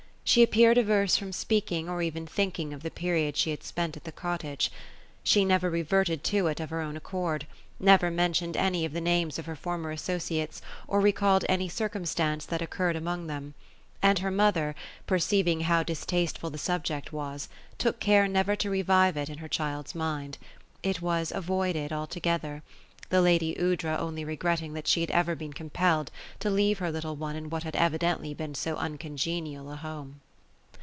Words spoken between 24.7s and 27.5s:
that she had ever been compelled to leave her little one in